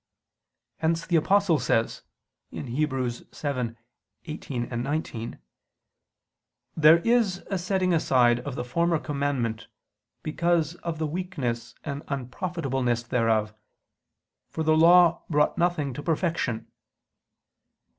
[0.77, 2.01] Hence the Apostle says
[2.51, 2.65] (Heb.
[2.89, 5.39] 7:18, 19):
[6.75, 9.67] "There is a setting aside of the former commandment
[10.23, 13.53] because of the weakness and unprofitableness thereof,
[14.49, 16.65] for the law brought nothing to perfection."